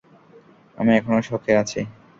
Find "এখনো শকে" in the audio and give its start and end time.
0.95-1.51